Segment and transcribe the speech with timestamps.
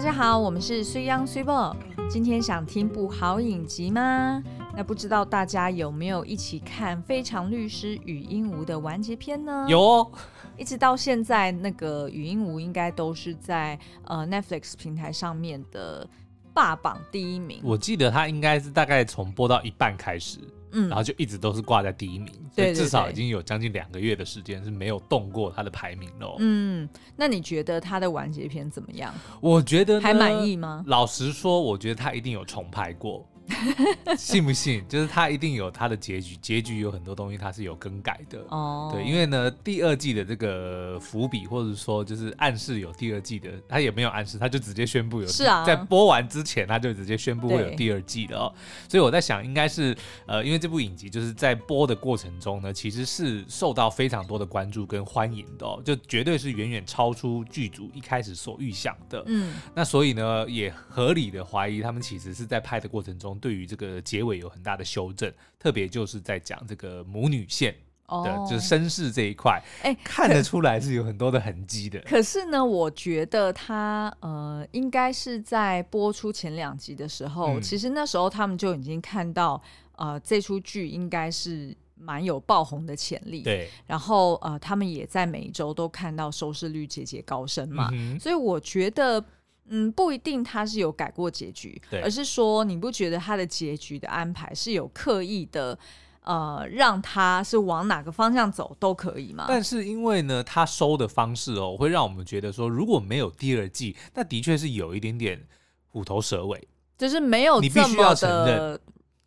[0.00, 1.76] 大家好，我们是水 Young 水某。
[2.08, 4.42] 今天想听部好影集吗？
[4.74, 9.66] 那不知道大家有没有一起看《非常律师与英禑》的完结篇呢？
[9.68, 10.10] 有哦，
[10.56, 16.08] 一直到现在，那个禹英禑应该都是在呃 Netflix 平台上面的
[16.54, 17.60] 霸榜第一名。
[17.62, 20.38] 我记得他应该是大概从播到一半开始。
[20.72, 26.36] 嗯，然后就一直都是挂在第一名，对至少已经有将近两个月的时间是没有动过它的排名喽。
[26.38, 29.14] 嗯，那你觉得它的完结篇怎么样？
[29.40, 30.82] 我觉得还满意吗？
[30.86, 33.26] 老实说，我觉得它一定有重拍过。
[34.18, 34.82] 信不信？
[34.88, 38.44] 就是他一定有他的结局，结局有很多东西他是有更改的。
[38.48, 38.90] 哦。
[38.92, 45.28] 对，因为呢，第二季的这个伏笔，或者说就是暗示有第二季的，他也没有暗示，他就直接宣布有。
[45.28, 48.52] 是啊，在播完之前他就直接宣布会有第二季的哦。
[48.88, 56.40] 所以我在想，应该是呃，因为这部影集就是在播的过程中呢，其实是受到非常多的关注跟欢迎的哦，就绝对。
[56.40, 59.22] 是远远超出剧组一开始所预想的。
[59.26, 63.38] 嗯，那所以呢，也合理的怀疑他们其实是在拍的过程中。
[63.40, 67.74] 对于这个结尾有很大的修正，特别就是在讲这个母女线
[68.06, 71.98] 的，就是身世这一块，哎，看得出来是有很多的痕迹的。
[72.00, 79.60] 可是呢，我觉得他呃，应该是在播出前两集的时候，嗯、其实那时候他们就已经看到，
[79.96, 83.42] 呃，这出剧应该是蛮有爆红的潜力。
[83.42, 89.24] 对，然后呃，他们也在每一周都看到收视率节节高升嘛，嗯、所以我觉得。
[89.68, 95.78] 嗯，不一定他是有改过结局，而是说你不觉得他的结局的安排是有刻意的，
[96.22, 99.44] 呃，让他是往哪个方向走都可以吗？
[99.48, 105.46] 但是因为呢，他收的方式哦，会让我们觉得说，如果没有第二季，那的确是有一点点
[105.88, 108.80] 虎头蛇尾，就是没有你必须要承认。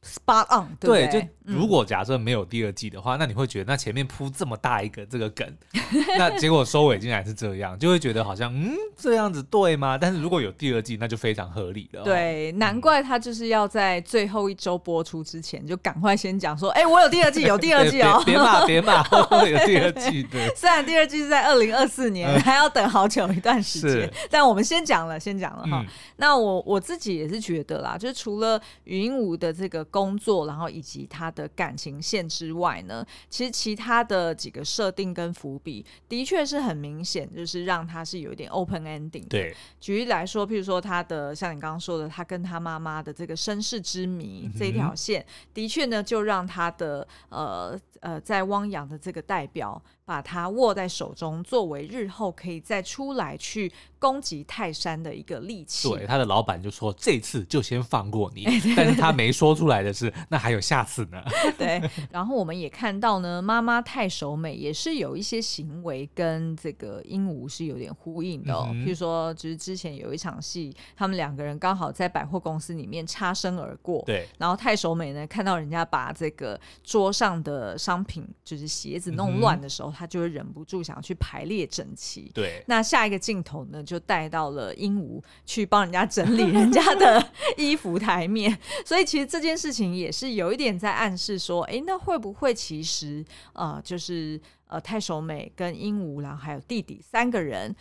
[0.03, 5.47] Spot on，对，对，就如果假设没有第二季的话，嗯、那你会觉得那前面铺这么大一个这个梗，
[6.19, 9.97] 那结果收尾竟然是这样，就会觉得好像嗯这样子对吗？
[9.97, 12.03] 但是如果有第二季，那就非常合理了。
[12.03, 19.01] 对，难怪他就是要在最后一周播出之前就赶快先讲说，哎、欸，我有第二季，有第二季哦， 别骂别骂，
[19.31, 20.22] 我有第二季。
[20.23, 25.81] 对， 虽然第二季是在二零二四年，嗯、还要等好久一段时间，但我们先讲了，先讲了哈。
[25.81, 25.85] 嗯、
[26.17, 29.85] 那我我自己也是觉得啦，就是除了禹英禑的这个。
[29.93, 39.27] 工作，然后以及他的感情线之外呢，其实其他的几个设定跟伏笔，的确是很明显，就是让他是有一点 open ending。
[39.27, 45.23] 对，举例来说，譬如说他的像你刚刚说的，他跟他妈妈的这个身世之谜这一条线，
[45.53, 55.90] 的确呢，就让他的呃呃，在汪洋的这个代表，把它握在手中，作为日后可以再出来去攻击泰山的一个利器。
[55.90, 61.24] 对，他的老板就说：“这次就先放过你。”但是他没说出来的是，那还有下次呢。
[61.58, 61.81] 对，
[62.12, 68.68] 然后我们也看到呢，妈妈太守美也是有一些行为跟这个鹦鹉是有点呼应的哦。
[68.72, 74.03] 嗯、譬如说，就是之前有一场戏，他们两个人刚好在百货公司里面擦身而过。
[74.06, 79.90] 对，然后太守美呢，看到人家把这个桌上的商品，就是鞋子弄乱的时候。
[79.90, 82.31] 嗯他就会忍不住想要去排列整齐。
[82.33, 88.57] 对，那下一个镜头呢，就带到了鹦鹉去帮人家整理人家的 衣服台面。
[88.85, 93.23] 所以其实这件事情也是有一点在暗示说，哎，那会不会其实
[93.53, 97.75] 呃，就是呃，太守美跟鹦鹉，然后还有弟弟三个人。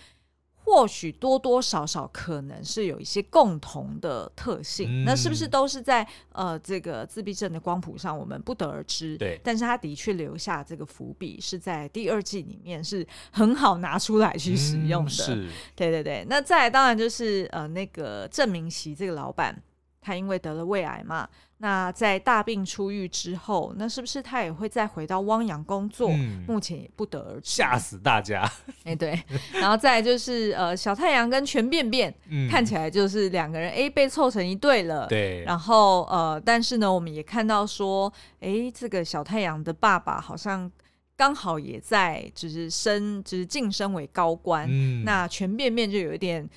[0.64, 9.16] 或许多多少少可能是有一些共同的特性，嗯、那是不是都是在呃这个自闭症的光谱上，我们不得而知。
[9.16, 15.10] 对，但是他的确留下这个伏笔，是在第二季里面是很好拿出来去使用的。
[15.10, 16.24] 嗯、是，对对对。
[16.28, 19.60] 那再来当然就是呃那个郑明熙这个老板。
[20.02, 26.10] 他因为得了胃癌嘛，那在大病初愈之后，那是不是他也会再回到汪洋工作？
[26.10, 27.42] 嗯、目前也不得而知。
[27.44, 28.42] 吓死大家！
[28.82, 35.06] 哎、欸，对，然后再就是呃，小太阳跟全便便，嗯、看起来就是两个人哎被凑成一对了。
[35.06, 40.68] 对，然后呃，但是呢，我们也看到说，哎，这个小太阳的爸爸好像
[41.16, 44.66] 刚好也在，只是升，只是晋升为高官。
[44.68, 46.50] 嗯、那全便便就有一点。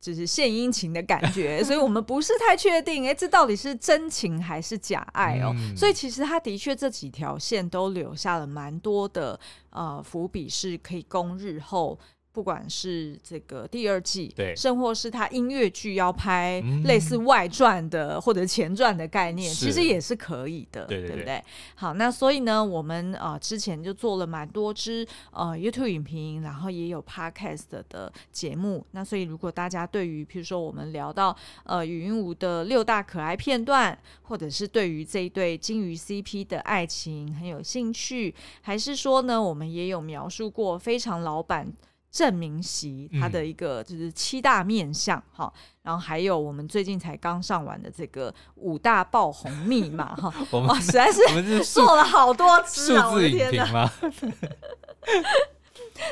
[0.00, 5.52] 就是献殷勤的感觉，所以我们不是太确定，哎、欸，这到底是真情还是假爱哦？
[5.54, 9.38] 嗯、所以其实他的确这几条线都留下了蛮多的
[9.70, 11.98] 呃伏笔，是可以供日后。
[12.32, 21.44] 不管是这个第二季，对，甚或是他音乐剧要拍类似外传的、嗯、或者前传的概念，是其实也是可以的，对对对，对不对？
[21.74, 28.86] 好，那所以呢，我们呃之前就做了蛮多支呃 YouTube 影评，然后也有 Podcast 的节目。
[28.92, 41.66] 那所以如果大家对于譬如说我们聊到呃禹英禑的六大可爱片段，或者是对于这一对金鱼 CP 的爱情很有兴趣，还是说呢，我们也有描述过非常老板。
[42.10, 53.90] 郑明席他的一个就是七大面相哈、嗯，然后还有我们最近才刚上完的这个五大爆红密码哈， 哇，实在是做了好多次啊，我的天哪！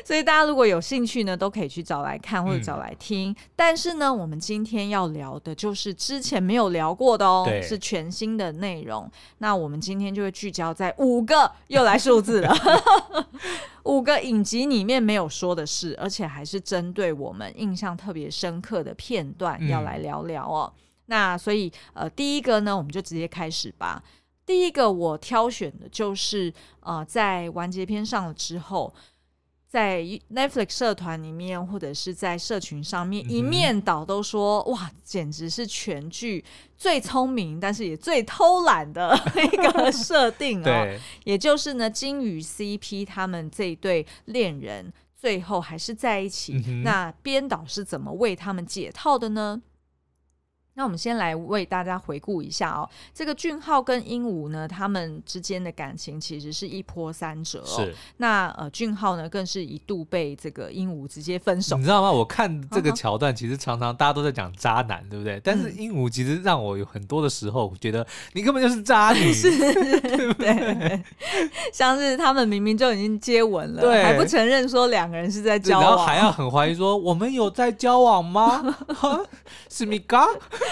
[0.05, 3.31] 所以大家如果有兴趣呢，都可以去找来看或者找来听。
[3.31, 9.11] 嗯、但是呢，我们今天要聊的就是之前没有聊过的哦，是全新的内容。
[9.39, 12.55] 那我们今天就会聚焦在五个，又来数字了，
[13.85, 20.73] 五个影集里面没有说的事，而且还是针对我们印象特别深刻的片段要来聊聊哦。
[20.77, 24.03] 嗯、那所以呃，第一个呢，我们就直接开始吧。
[24.45, 28.93] 第一个我挑选的就是呃，在完结篇上了之后。
[29.69, 36.43] 在 Netflix 社团里面，或者是在社群上面，一面倒都说、嗯、哇，简直是全剧
[36.79, 39.15] 最聪明，但是也最偷懒的
[39.53, 40.99] 一个设定哦。
[41.25, 46.55] 也就是呢，金鱼 CP 他们这一对恋人最后还是在一起。
[46.67, 49.61] 嗯、那编导是怎么为他们解套的呢？
[50.79, 57.67] 那我们先来为大家回顾一下哦，这个俊浩跟鹦鹉呢，他们之间的感情其实是一波三折哦。
[57.67, 57.93] 是。
[58.19, 61.77] 那呃，俊浩呢，更是一度被这个鹦鹉直接分手。
[61.77, 62.13] 你知道吗？
[62.13, 65.41] 我看这个桥段，其实常常大家都在讲渣男，对不对？
[65.43, 69.51] 但是鹦鹉其实让我有很多的时候觉得你根本就是渣女， 是，
[70.01, 71.03] 对不对？
[71.75, 78.63] 像是他们明明就已经接吻了，对，还不承认说两个人是在交往，然后还要很怀疑说我们有在交往吗？
[79.69, 80.25] 是米嘎？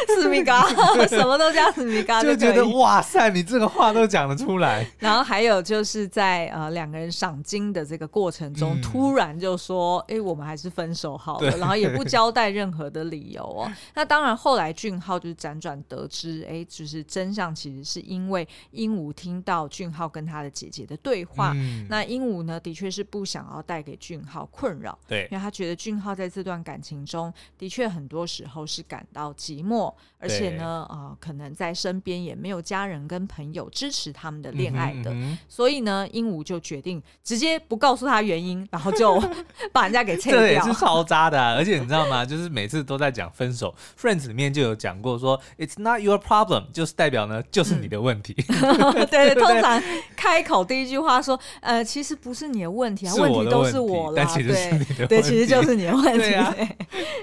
[0.06, 0.66] 思密嘎，
[1.08, 4.86] 什么都叫思密嘎， 就觉得哇塞，你这个话都讲得出来。
[4.98, 13.70] 然后还有就是在呃两个人赏金的这个过程中，嗯、突然就说：“哎、欸，我们还是分手好了。”然后也不交代任何的理由哦。
[13.94, 21.52] 那当然，后来俊浩就是辗转得知，哎、欸，就是真相其实是因为鹦鹉听到俊浩跟他的姐姐的对话。
[21.54, 29.85] 嗯、那鹦鹉呢，的确是不想要带给俊浩困扰，对，因为他觉得俊浩在这段感情中的确很多时候是感到寂寞。
[30.18, 39.22] 而且呢，啊、呃，可能在身边也没有家人跟朋友支持他们的恋爱的，嗯嗯、所以呢，鹦鹉就决定直接不告诉他原因，然后就
[39.72, 40.40] 把人家给切掉。
[40.40, 42.24] 这也是超 渣的、啊，而且你知道吗？
[42.24, 48.34] 就是每次都在讲分手，Friends 里面就有讲过说，It's not your problem，就是代表呢，就是你的问题。
[48.48, 49.82] 嗯、对，对，通常
[50.16, 56.32] 开口第一句话说，呃，其实不是你的问题啊，问题都是我啦，对对，其实就是你的问题。
[56.34, 56.54] 啊、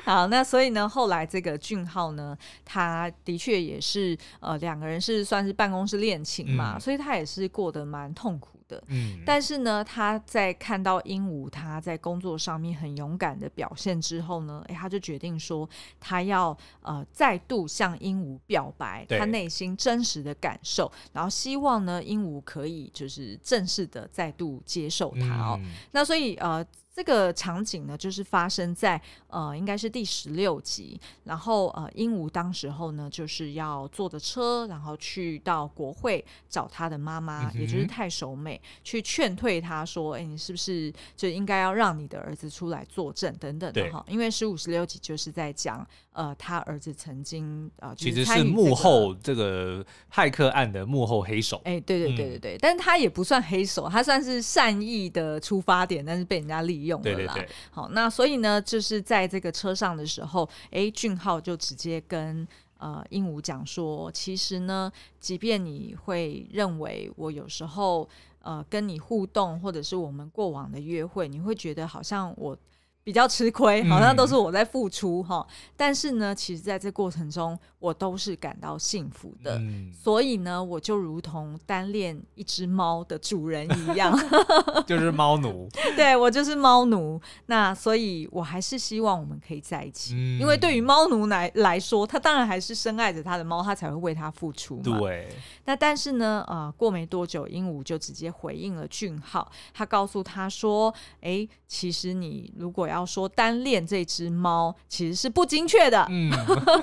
[0.05, 2.37] 好，那所以呢，后来这个俊浩呢。
[2.65, 8.83] 他的确也是，呃，两个人是算是办公室恋情嘛，嗯、所以他也是过得蛮痛苦的。
[8.87, 15.67] 嗯，但是呢，他在看到鹦鹉他在工作上面很勇敢的表现之后呢，哎，他就决定说，
[15.99, 25.59] 他要呃再度向鹦鹉表白他内心真实的感受，然后希望呢，鹦鹉可以就是正式的再度接受他哦。
[25.61, 26.65] 嗯、那所以呃。
[26.95, 31.01] 这个场景呢，就是发生在呃，应该是第十六集。
[31.23, 38.52] 然后呃，鹦鹉当时候呢，就是要坐着车，然后去到国会找他的妈妈，嗯、也就是太守美，
[38.83, 49.83] 去劝退他说：“哎，你是不是就应该要让你的儿子出来作证等等的哈？”因为十五、十六集就是在讲呃，他儿子曾经呃，其实是幕后这个
[50.13, 51.59] 骇客案的幕后黑手。
[51.65, 57.35] 哎，对对对对对，嗯、但是他也不算黑手，他算是善意的出发点，但是被人家利用了啦。
[57.71, 62.47] 好，那所以呢，就是在这个车上的时候，哎，俊浩就直接跟
[62.77, 68.07] 呃鹦鹉讲说，其实呢，即便你会认为我有时候
[68.43, 72.57] 呃跟你互动，或者是我们过往的约会，你会觉得好像我。
[73.03, 75.45] 比较吃亏，好像都是我在付出哈。
[75.49, 79.57] 嗯、但是呢，其实在这过程中，我都是感到幸福的。
[79.57, 84.17] 嗯、所以呢，我就如同单恋一只猫的主人一样
[84.87, 85.67] 就是猫奴。
[85.97, 87.21] 对，我就是猫奴。
[87.47, 94.97] 那所以，我还是希望我们可以在一起，嗯、因为对于猫奴来来说，他当然还是深爱着他的猫，他才会为他付出嘛。
[94.97, 95.27] 对。
[95.65, 106.29] 那但是呢，呃，过没多久，鹦鹉就直接回应了俊浩，他告诉他说：“哎，其实你如果要……”要说单恋这只猫其实是不精确的，嗯，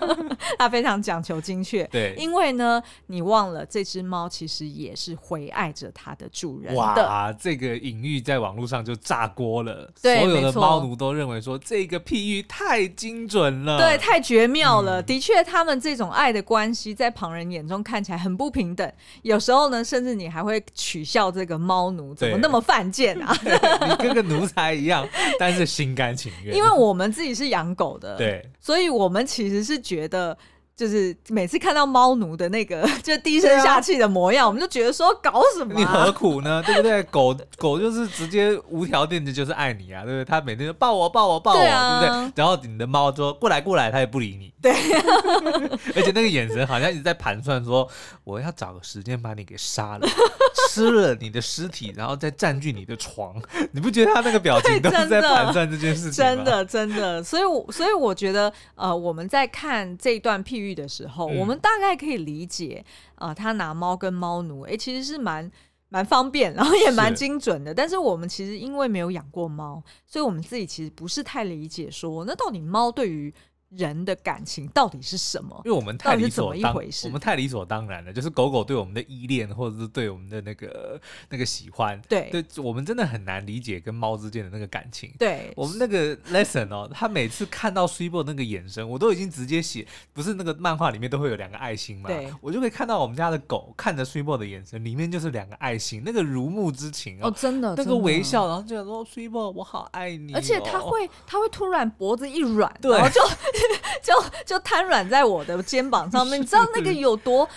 [0.59, 6.81] 他非常讲求精确，对，因为呢，你忘了这只猫其实也是回爱着它的主人的。
[6.81, 15.01] 哇，这个隐喻在网络上就炸锅了，对，所有的猫奴都认为说这个譬喻太精准了，对，太绝妙了。
[15.01, 18.91] 嗯、的确，他们这种爱的关系在旁人眼中看起来很不平等，
[19.23, 23.37] 有时候呢，甚至你还会取笑这个猫奴怎么那么犯贱啊，
[23.87, 25.07] 你跟个奴才一样，
[25.39, 25.91] 但是心。
[26.01, 30.37] 甘情愿，因为我们自己是养狗的，对，所以我们其实是觉得，
[30.81, 35.77] 就是每次看到猫奴的那个 就低声下气的模样，啊、我们就觉得说搞什么、啊？
[35.77, 36.63] 你何苦呢？
[36.65, 37.03] 对不对？
[37.03, 40.25] 狗狗就是直接无条件的就是爱你啊，对不对？
[40.25, 42.33] 它每天就抱我抱我抱我，对，啊、对不对？
[42.35, 44.51] 然后你的猫说过来过来，它也不理你。
[44.63, 44.73] 对，
[45.95, 47.87] 而且那个眼神好像一直在盘算说，
[48.25, 50.09] 我要找个时间把你给杀了，
[50.71, 53.35] 吃了你的尸体，然后再占据你的床。
[53.73, 56.35] 你不觉得他那个表情都是在盘算这件事情吗？
[56.35, 60.70] 真的真的，所以我所以我觉得呃，我们在看这一段譬喻。
[60.75, 62.85] 的时候，嗯、我们大概可以理解，
[63.17, 65.51] 呃，他拿猫跟猫奴，哎、欸，其实是蛮
[65.89, 67.71] 蛮方便， 然后也蛮精准的。
[67.71, 73.33] 是但是我们其实因为没有养过猫，所以我们自己其实不是太理解说，那到底猫对于
[73.71, 75.61] 人的感情到底是什么？
[75.65, 78.13] 因为我们太理所当，我们太理所当然了。
[78.13, 85.13] 就是狗狗对我们的依恋，或者是对我们的那个那个喜欢，对，对，我们真的很难理解跟猫之间的那个感情。
[85.19, 92.09] 对，我们那个 lesson 哦，他每次看到 Sweetbo 那个眼神，我都已经直接写，不是那个漫画里面都会有两个爱心嘛？
[92.09, 103.21] 对，我就可以看到我们家的狗看着 Sweetbo 的眼神，里面就是两个爱心，那个如沐之情哦，哦真的，那个微笑，然后就想说 Sweetbo 我好爱你、哦，而且他会他会突然脖子一软，对，然后就
[104.03, 104.15] 就。
[104.47, 107.49] 就瘫软在我的肩膀上面，你知道那个有多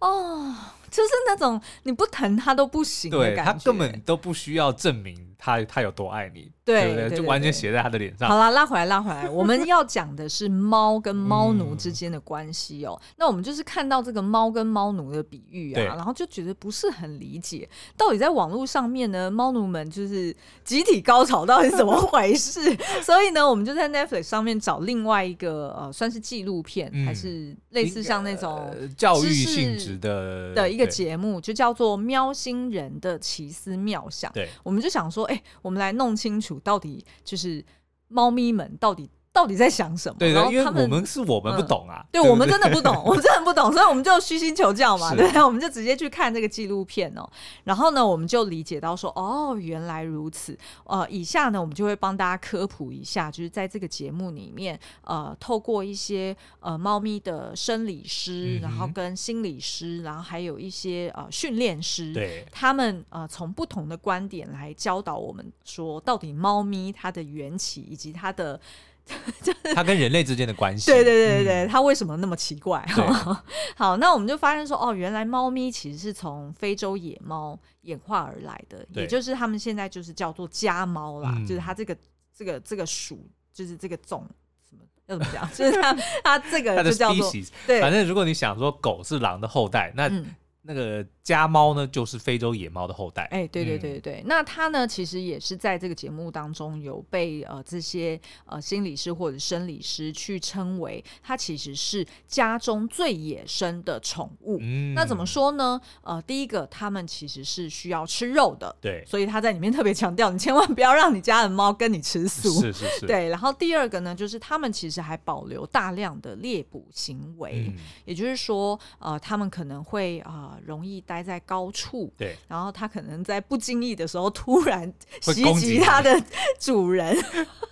[0.00, 0.52] 哦？
[0.90, 5.29] 就是那种你不疼他都不行的感觉，对，他根本都不需要证明。
[5.40, 6.94] 他他有多爱你，对，对不对？
[6.94, 8.28] 对对对，就完全写在他的脸上。
[8.28, 9.26] 好了，拉回来，拉回来。
[9.30, 13.00] 我们要讲的是猫跟 猫奴之间的关系哦。
[13.00, 17.66] 嗯、那我们就是看到这个猫跟猫奴的比喻啊，然后就觉得不是很理解，
[17.96, 22.60] 到底在网络上面呢，猫奴们就是集体高潮到底是怎么回事？
[23.02, 34.30] 所以呢，我们就在 Netflix 上面找另外一个呃，算是纪录片，嗯、还是类似像那种教育性质的的一个节目，就叫做《喵星人的奇思妙想》。
[34.34, 35.29] 对，我们就想说。
[35.30, 37.64] 哎、我们来弄清楚到底就是
[38.08, 39.10] 猫咪们到底。
[39.32, 40.16] 到底在想什么？
[40.18, 47.28] 对，对，对，因为我们是我们不懂啊，嗯、对，对，对我们真的不懂，我们真的不懂，所以我们就虚心求教嘛，是对，我们就直接去看这个纪录片哦。
[47.62, 50.58] 然后呢，我们就理解到说，哦，原来如此。
[50.84, 68.60] 呃，以下呢，我们就会帮大家科普一下，就是在这个节目里面，呃，透过一些呃猫咪的生理师，嗯、然后跟心理师，然后还有一些呃训练师，对，他们呃从不同的观点来教导我们说，到底猫咪它的缘起以及它的。
[69.42, 72.84] 就是它跟人类之间的关系，对对对对对，它为什么那么奇怪？
[72.94, 73.04] 对
[73.76, 81.96] 好，那我们就发现说，哦，原来猫咪其实是从非洲野猫演化而来的，也就是他们现在就是叫做家猫啦，嗯、就是它这个
[82.34, 84.26] 这个这个属，就是这个种
[84.68, 85.48] 什么要怎么讲？
[85.54, 85.92] 就是它
[86.22, 87.32] 它这个就叫做
[87.66, 90.08] 对，反正如果你想说狗是狼的后代，那。
[90.08, 93.24] 嗯那个家猫呢，就是非洲野猫的后代。
[93.24, 94.20] 哎，对对对对对。
[94.20, 104.58] 嗯、那它呢，其实也是在这个节目当中有被呃这些呃心理师或者生理师去称为，它其实是家中最野生的宠物。
[104.60, 105.80] 嗯，那怎么说呢？
[106.02, 108.74] 呃，第一个，它们其实是需要吃肉的。
[108.80, 112.60] 对，所以他在里面特别强调，你千万不要让你家的猫跟你吃素。
[112.60, 113.06] 是是是。
[113.08, 120.32] 对，然后第二个呢，就是它们其实还保留大量的猎捕行为，嗯、也就是说，呃，它们可能会啊。
[120.32, 126.22] 呃容易待在高处，对，然后它可能在不经意的时候突然袭击它的
[126.58, 127.16] 主人，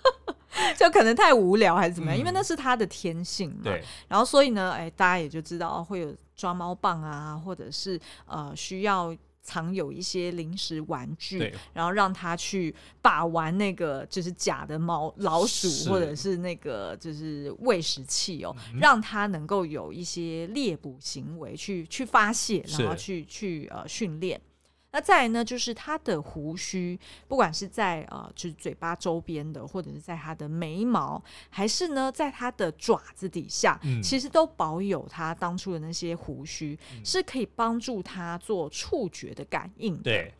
[0.77, 3.61] 就可能太无聊还是怎么样，嗯、因为那是它的天性嘛。
[3.63, 9.15] 对，然后所以呢，哎，大家也就知道会有抓猫棒啊，或者是呃需要。
[9.49, 11.53] 藏有一些零食玩具，对。
[11.73, 24.39] 然后让他去把玩那个就是假的猫老鼠，或者是那个就是喂食器哦，嗯、让他能够有一些猎捕行为去去发泄，然后去去呃训练。
[24.91, 40.03] 那再来呢，就是他的胡须，不管是在呃，就是嘴巴周边的，或者是在他的眉毛，还是呢，在他的爪子底下，嗯、其实都保有他当初的那些胡须，嗯、是可以帮助他做触觉的感应的。
[40.03, 40.33] 对。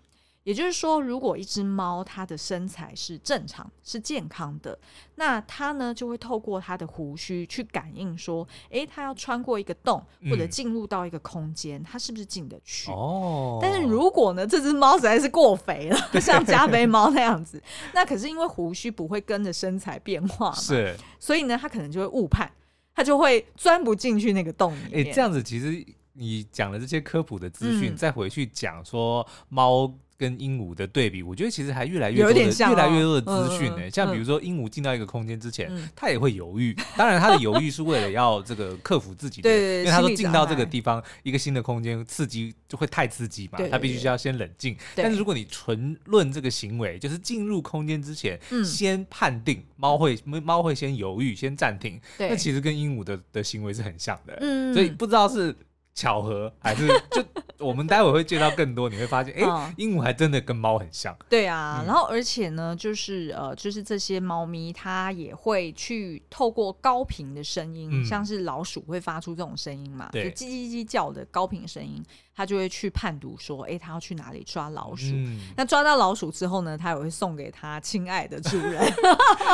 [0.50, 4.76] 也就是说，如果一只猫它的身材是正常、是健康的，
[5.14, 12.90] 那它呢就会透过它的胡须去感应说，诶，它要穿过一个洞或者进入到一个空间，它是不是进得去？
[12.90, 13.60] 哦。
[13.62, 17.62] 但是如果呢，这只猫实在是过肥了，像加菲猫那样子，
[17.94, 22.52] 那可是因为胡须不会跟着身材变化嘛，是，所以呢，它可能就会误判，
[22.96, 25.06] 它就会钻不进去那个洞里面。
[25.06, 29.94] 诶，这样子其实你讲了这些科普的资讯，嗯、再回去讲说猫。
[30.20, 33.90] 跟鹦鹉的对比，我觉得其实还越来越多的、哦、越来越多的资讯呢。
[33.90, 36.76] 像比如说，鹦鹉进到一个空间之前，它、嗯、也会犹豫。
[36.98, 44.76] 当然，它的犹豫是为了要这个克服自己的，因为他说进到这个地方一个新的空间，刺激就会太刺激嘛，它必须要先冷静。
[44.94, 54.38] 但是如果你纯论这个行为，就是进入空间之前，先判定猫会猫会先犹豫，先暂停，那其实跟鹦鹉的的行为是很像的。
[54.42, 55.56] 嗯，所以不知道是。
[55.96, 57.24] 巧合还是就
[57.58, 61.14] 我们待会会见到更多，你会发现，哎、欸，鹦鹉还真的跟猫很像。
[61.28, 72.02] 对啊，嗯、然后而且呢，就是呃，就是这些猫咪它也会去透过高频的声音、嗯，像是老鼠会发出这种声音嘛，就叽叽叽叫的高频声音，
[72.34, 75.42] 它就会去判读说，哎、欸，它要去哪里抓老鼠、嗯。
[75.58, 78.82] 那抓到老鼠之后呢，它也会送给它亲爱的主人。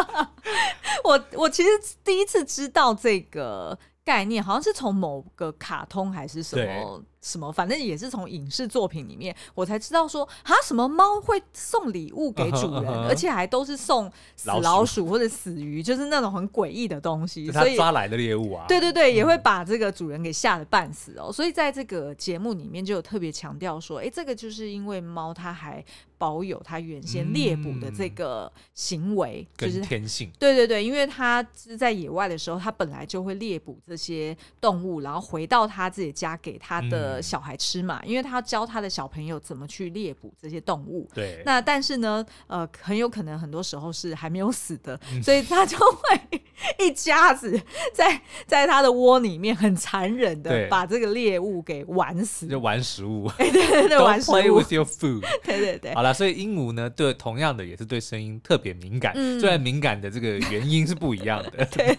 [1.04, 1.70] 我我其实
[2.04, 3.76] 第一次知道这个。
[4.06, 7.04] 概念好像是从某个卡通还是什么。
[7.26, 7.52] 什么？
[7.52, 13.08] 反正也是从影视作品里面，我才知道说啊，什么猫会送礼物给主人， uh uh.
[13.08, 17.52] 而且还都是送死老鼠或者死鱼，就是那种很诡异的东西。
[17.52, 21.34] 所以抓来的猎物啊，对对对，也会把这个主人给吓得半死哦。
[21.34, 25.84] 所以在这个节目里面就有特别强调说，哎，这个就是因为猫它还
[26.20, 30.32] 保有它原先猎捕的这个行为，嗯、就是天性。
[30.38, 37.15] 对对对，因为它是在野外的时候，它本来就会猎捕这些动物，然后回到它自己家给它的。
[37.22, 41.10] 小孩吃嘛，因为他要教他的小朋友怎么去猎捕这些动物。
[41.14, 41.42] 对。
[41.46, 46.42] 那但是呢，呃，很有可能很多时候是还没有死的，嗯、 所以他就会
[46.80, 47.60] 一家子
[47.94, 53.30] 在在他的窝里面很残忍的把这个猎物给玩死，就玩食物。
[53.38, 54.36] 对 对对，玩食物。
[54.36, 55.22] Don't play with your food。
[55.44, 55.94] 对对对。
[55.94, 61.66] 好了，所以鹦鹉呢，对，同样的也是对声音特别敏感，嗯，虽然敏感的这个原因是不一样的。
[61.66, 61.96] 对，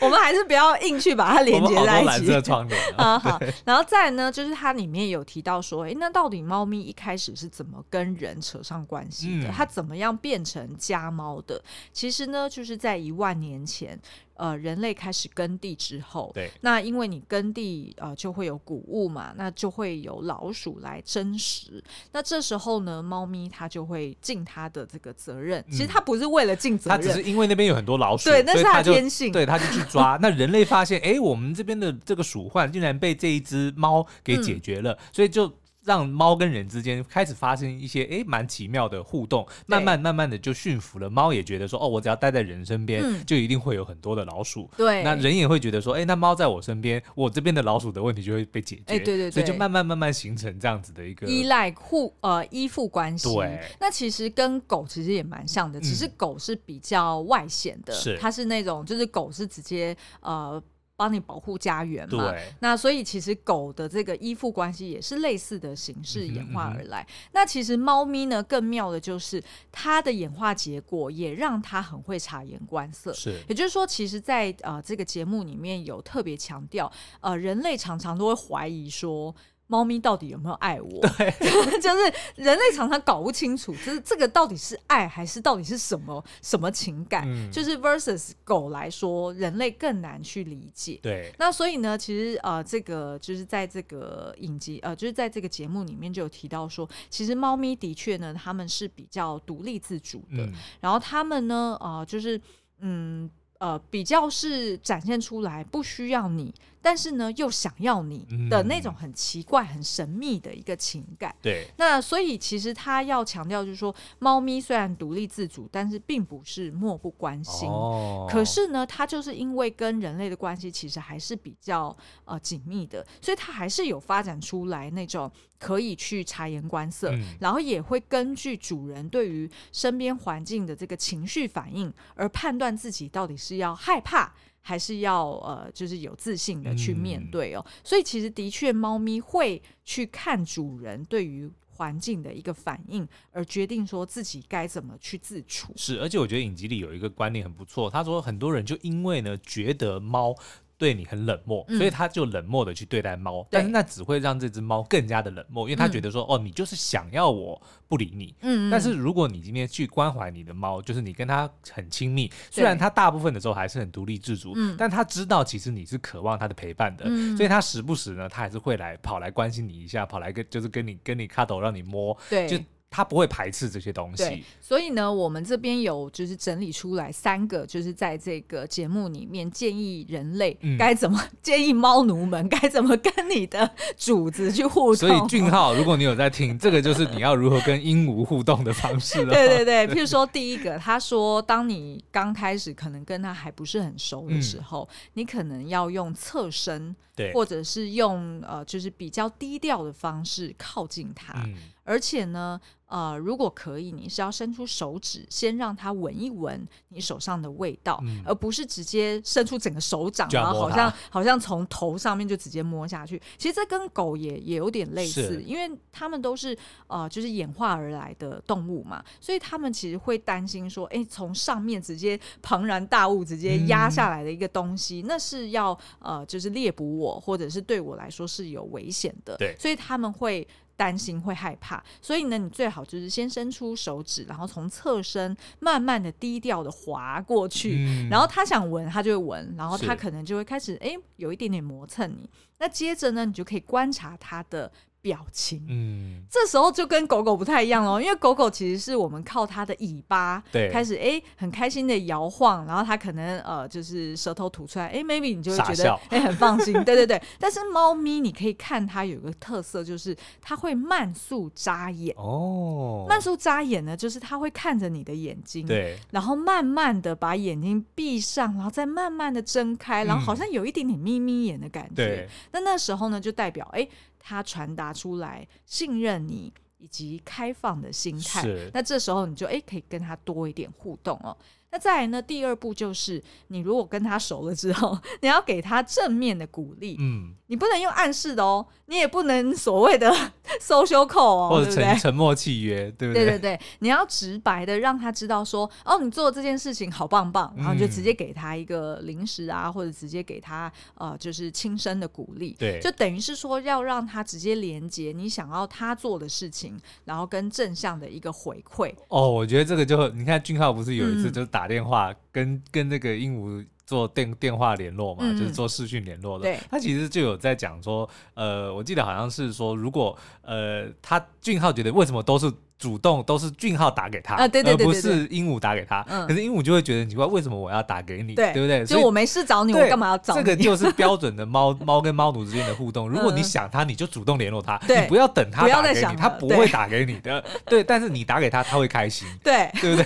[0.00, 2.06] 我们还是不要硬去把它连接在一起。
[2.06, 2.78] 蓝色窗帘。
[2.96, 9.48] 啊好，然后再来呢，就是它里面有提到说，哎，那到底猫咪一开始是怎么跟人扯上关系的？
[9.48, 11.62] 嗯、它怎么样变成家猫的？
[11.92, 13.98] 其实呢，就是在一万年前。
[14.38, 21.82] 呃，人类开始耕地之后，对，那因为你耕地，呃，就会有谷物嘛，那就会有老鼠来争食。
[22.12, 25.60] 那这时候呢，猫咪它就会尽它的这个责任。
[25.66, 30.16] 嗯、其实它不是为了尽责任，它只是因为那边有很多老 鼠，对，那是它的天性，对，它就去抓。
[30.22, 35.52] 那人类发现，哎、欸，我们这边的这个鼠患竟然被这一只猫给解决了，嗯、所以就。
[35.88, 41.08] 让猫跟人之间开始发生一些诶蛮奇妙的互动，慢慢慢慢的就驯服了。
[41.08, 44.68] 猫也觉得说，哦，我只要待在人身边，嗯，就一定会有很多的老鼠。
[44.76, 48.82] 对，那人也会觉得说，哎，那猫在我身边，我这边的老鼠的问题就会被解决。
[48.88, 53.34] 哎，对对对，所以就慢慢慢慢形成这样子的一个依赖互呃依附关系。
[53.34, 60.62] 对，那其实跟狗其实也蛮像的，只是狗是比较外显的，它是那种就是狗是直接呃。
[60.98, 62.32] 帮你保护家园嘛？
[62.32, 62.52] 对。
[62.58, 67.02] 那所以其实狗的这个依附关系也是类似的形式演化而来。
[67.02, 73.12] 嗯嗯、那其实猫咪呢，更妙的就是它的演化结果也让它很会察言观色。
[73.12, 73.38] 是。
[73.48, 79.32] 也就是说，其实在，在呃这个节目里面有特别强调，呃，人类常常都会怀疑说。
[79.68, 81.00] 猫咪到底有没有爱我？
[81.16, 81.30] 对，
[81.80, 87.24] 就是人类常常搞不清楚，就是这个到底是爱还是到底是什么什么情感？
[87.26, 90.98] 嗯，就是 versus 狗来说，人类更难去理解。
[91.02, 102.40] 对，那所以呢，其实呃，这个就是在这个影集呃，就是在这个节目里面就有提到说，其实猫咪的确呢，他们是比较独立自主的，嗯，然后他们呢，呃，就是
[102.80, 103.30] 嗯。
[103.60, 111.34] 呃，比较是展现出来不需要你，但是呢又想要你的那种很奇怪、很神秘的一个情感。
[111.42, 117.68] 对，那所以其实他要强调就是说，猫咪虽然独立自主，但是并不是漠不关心。
[117.68, 118.26] 哦。
[118.30, 125.30] 可是呢，它就是因为跟人类的关系其实还是比较呃紧密的，所以它还是有发展出来那种。
[125.60, 137.64] 可以去察言观色，嗯，然后也会根据主人对于身边环境的这个情绪反应，而判断自己到底是要害怕，还是要呃，就是有自信的去面对哦。
[137.66, 145.72] 嗯，所以其实的确，猫咪会去看主人对于环境的一个反应，而决定说自己该怎么去自处。
[145.76, 150.34] 是，而且我觉得影集里有一个观念很不错，他说很多人就因为呢觉得猫。
[150.78, 158.34] 对你很冷漠，所以他就冷漠的去对待猫，嗯，但是那只会让这只猫更加的冷漠，因为他觉得说，嗯，哦，你就是想要我不理你。
[158.42, 172.56] 嗯，但是如果你今天去关怀你的猫，就是你跟它很亲密，虽然它大部分的时候还是很独立自主，但他知道其实你是渴望它的陪伴的，嗯，所以他时不时呢，他还是会来跑来关心你一下，跑来跟就是跟你跟你 cuddle 让你摸，对，就。
[172.90, 174.24] 他不会排斥这些东西。
[174.24, 185.08] 对，所以呢，我们这边有就是整理出来三个，就是在这个节目里面建议人类该怎么、嗯、建议猫奴们该怎么跟你的主子去互动。
[185.08, 189.32] 所以俊浩，如果你有在听，这个就是你要如何跟鹦鹉互动的方式了。
[189.32, 201.54] 对对对，譬如说第一个，他说，当你刚开始可能跟他还不是很熟的时候，嗯、你可能要用侧身，对，或者是用呃，就是比较低调的方式靠近他，嗯、
[201.88, 202.60] 而且呢。
[202.88, 213.20] 呃，如果可以，你是要伸出手指，先让它闻一闻你手上的味道，嗯、而不是直接伸出整个手掌，然后好像好像从头上面就直接摸下去。
[213.36, 229.36] 其实这跟狗也也有点类似，因为它们都是呃，就是演化而来的动物嘛，所以它们其实会担心说，哎，从上面直接庞然大物直接压下来的一个东西，嗯、那是要呃，就是猎捕我，或者是对我来说是有危险的。
[229.36, 230.48] 对，所以他们会。
[230.78, 242.30] 担心会害怕，所以呢，你最好就是先伸出手指，然后从侧身慢慢的低调的滑过去，嗯、然后他想闻，他就会闻，然后他可能就会开始哎是，有一点点磨蹭你。
[242.60, 244.70] 那接着呢，你就可以观察他的。
[245.00, 257.20] 表情，嗯，这时候就跟狗狗不太一样哦，因为狗狗其实是我们靠它的尾巴，对，开始哎很开心的摇晃，然后它可能呃就是舌头吐出来，哎，maybe 你就会觉得哎笑很放心， 对对对。
[257.38, 262.14] 但是猫咪你可以看它有一个特色，就是它会慢速眨眼。
[262.18, 273.88] 哦，慢速眨眼呢，就是它会看着你的眼睛，对，然后慢慢的把眼睛闭上，然后再慢慢的睁开，然后好像有一点点眯眯眼的感觉，对，那那时候呢就代表哎。
[274.28, 278.42] 他传达出来信任你以及开放的心态，
[278.74, 281.34] 那这时候你就诶可以跟他多一点互动哦。
[281.70, 282.20] 那再来呢？
[282.22, 286.96] 第二步就是，你如果跟他熟了之后， 你要给他正面的鼓励。
[286.98, 290.10] 嗯，你不能用暗示的哦，你也不能所谓的
[290.62, 293.24] social call 哦，或者沉沉默契约，对不对？
[293.26, 302.56] 对对对，你要直白的让他知道说，哦，你做这件事情好棒棒，然后就直接给他一个零食啊，或者直接给他呃，就是轻声的鼓励。
[302.58, 308.90] 对，就等于是说要让他直接连接你想要他做的事情，然后跟正向的一个回馈。
[309.08, 311.57] 哦，我觉得这个就你看俊浩不是有一次就是打。
[311.58, 316.56] 打电话跟跟那个鹦鹉做电电话联络嘛，嗯、就是做视讯联络的。
[316.70, 322.52] 他其实就有在讲说，呃，我记得好像是说，如果呃，他俊浩觉得为什么都是。
[322.78, 326.02] 主动都是俊浩打给他，而不是鹦鹉打给他。
[326.28, 328.34] 可是鹦鹉就会觉得很奇怪，为什么我要打给你？
[328.34, 328.86] 对不对？
[328.86, 330.44] 就我没事找你，我干嘛要找你？
[330.44, 333.08] 这个就是标准的猫 猫跟猫奴之间的互动。
[333.08, 337.42] 如果你想他，你就主动联络他，你不要等他打给你，他不会打给你的。
[337.66, 339.26] 对，但是你打给他，他会开心。
[339.42, 340.02] 对，对不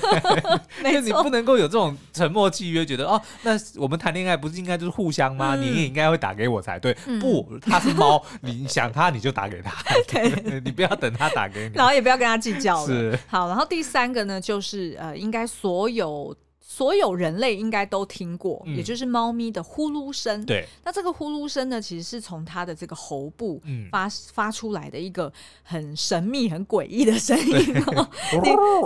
[0.82, 0.92] 对？
[0.94, 5.56] 就你不能够有这种沉默契约，觉得哦，那我们谈恋爱不是应该就是互相吗？
[5.56, 6.94] 你也应该会打给我才对。
[7.20, 9.72] 不，他是猫，你想他你就打给他，
[10.64, 12.61] 你不要等他打给你，然后也不要跟他计。
[12.86, 16.34] 是好，然后第三个呢，就是呃，应该所有。
[16.74, 20.42] 所有人类应该都听过，嗯、也就是猫咪的呼噜声。
[20.46, 25.30] 对，那这个呼噜声呢，其实是从它的这个喉部发、嗯、发出来的一个
[25.62, 28.08] 很神秘、很诡异的声音 哦。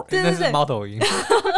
[0.09, 0.99] 对，对对猫头鹰。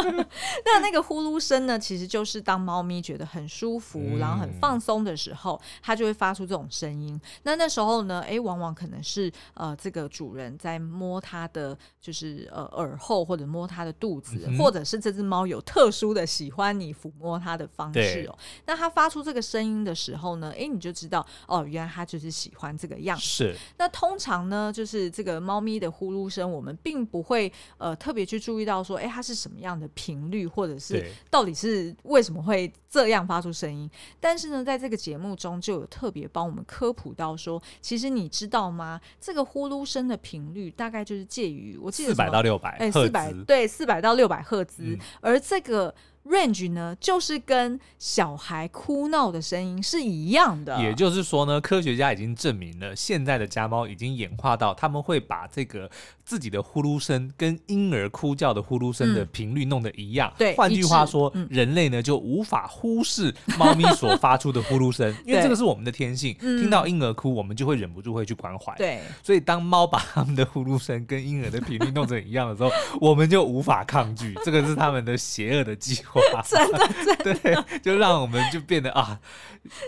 [0.66, 7.18] 那那个呼噜声呢，其实就是当猫咪觉得很舒服，嗯、然后很放松的时候，它就会发出这种声音。
[7.44, 16.17] 那那时候呢，哎，往往可能是呃，这个主人在摸它的，就是呃耳后或者摸它的肚子，嗯、或者是这只猫有特殊的。
[16.18, 23.24] 的喜欢你抚摸它的方式哦，那它发出这个声音的时候呢，哎，你就知道哦，原来它就是喜欢这个样子。
[23.24, 23.56] 是。
[23.76, 33.90] 那通常呢，就是这个猫咪的呼噜声，我们并不会呃特别去注意到说，哎，它是什么样的频率，或者是到底是为什么会这样发出声音。
[34.18, 39.00] 但是呢，在这个节目中就有特别帮我们科普到说，其实你知道吗？
[39.20, 45.94] 这个呼噜声的频率大概就是介于我记得四百到六百，哎，四百对，四百到六百赫兹，嗯、而这个。
[46.28, 50.80] Range 呢，就是跟小孩哭闹的声音是一样的。
[50.82, 55.90] 也就是说呢，科学家已经证明了，现在的家猫已经演化到他们会把这个
[56.24, 60.32] 自己的呼噜声跟婴儿哭叫的呼噜声的频率弄得一样。
[60.36, 66.34] 对、嗯，换句话说，嗯、人类呢就无法忽视猫咪所发出的呼噜声， 因为这个是我们的天性。
[66.38, 68.74] 对听到婴儿哭，我们就会忍不住会去关怀。
[68.76, 74.34] 对，所以当猫把他们的呼噜声跟婴儿的频率弄成一样的时候，我们就无法抗拒。
[74.44, 76.17] 这个是他们的邪恶的计划。
[76.44, 79.18] 真的， 真的对，就让我们就变得啊，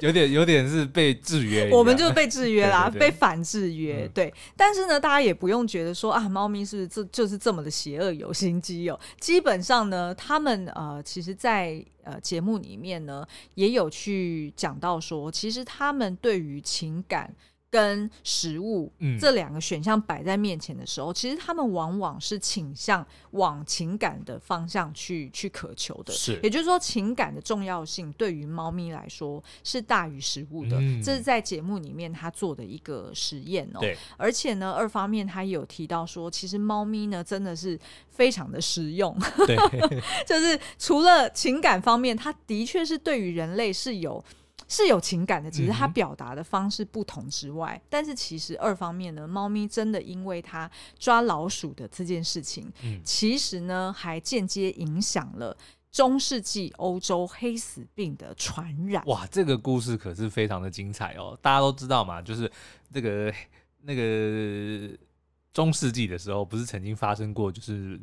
[0.00, 4.04] 有点有点是被制约，我们就被制约啦，对对对，被反制约。
[4.06, 8.98] 嗯、对，但是呢，大家也不用觉得说啊，猫咪是不是这就是这么的邪恶有心机哦？
[9.18, 17.34] 基本上呢，他们呃，其实在呃节目里面呢，也有去讲到说，其实他们对于情感。
[17.70, 26.12] 跟食物、嗯、这两个选项摆在面前的时候，其实他们往往是倾向往情感的方向去去渴求的。
[26.12, 30.78] 是，也就是说，情感的重要性对于猫咪来说是大于食物的。
[30.80, 33.78] 嗯、这是在节目里面他做的一个实验哦。
[33.80, 37.78] 对，而且呢，二方面他也有提到说，其实猫咪呢真的是
[38.10, 39.16] 非常的实用。
[39.46, 39.56] 对，
[40.26, 44.22] 就是除了情感方面，它的确是对于人类是有。
[44.70, 55.56] 是有情感的，只是它表达的方式不同之外，嗯、但是其实二方面呢，猫咪真的因为它抓老鼠的这件事情，嗯、其实呢还间接影响了
[55.90, 59.04] 中世纪欧洲黑死病的传染。
[59.06, 61.36] 哇，这个故事可是非常的精彩哦！
[61.42, 62.48] 大家都知道嘛，就是
[62.92, 63.34] 这个
[63.82, 64.96] 那个
[65.52, 68.00] 中世纪的时候，不是曾经发生过就是。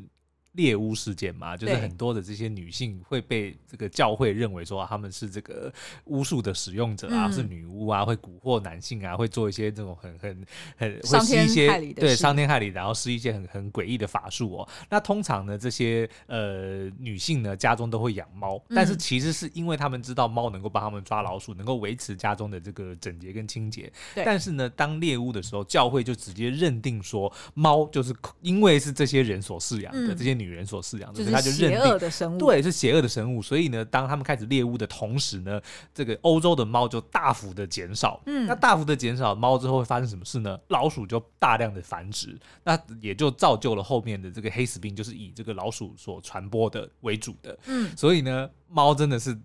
[0.58, 5.72] 猎巫事件嘛，就是很多的这些女性会被这个教会认为说他们是这个
[6.06, 14.68] 巫术的使用者啊，嗯、是女巫啊，会蛊惑男性啊，会做一些这种很很很会施一些对伤天害理，然后施一些很很诡异的法术哦。
[14.90, 23.94] 那通常呢，这些呃女性呢家中都会养猫，但是其实是因为他们知道猫能够帮他们抓老鼠，能够维持家中的这个整洁跟清洁。
[24.16, 30.47] 对但是呢，当猎巫的时候，教会就直接认定说猫就是因为是这些人所饲养的、嗯、这些女。
[30.48, 33.42] 女人所饲养的，所以他就认定邪恶的生物，对，是邪恶的生物。
[33.42, 35.60] 所以呢，当他们开始猎物的同时呢，
[35.94, 38.22] 这个欧洲的猫就大幅的减少。
[38.26, 40.58] 嗯，那大幅的减少猫之后会发生什么事呢？
[40.70, 47.60] 老鼠就大量的繁殖，那也就造就了后面的这个黑死病，就是以这个老鼠所传播的为主的。
[47.66, 49.38] 嗯，所以呢，猫真的是。